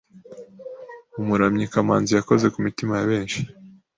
Umuramyi 1.21 1.65
Kamanzi 1.73 2.11
yakoze 2.15 2.45
ku 2.53 2.57
mitima 2.65 2.93
ya 2.95 3.07
benshi 3.11 3.39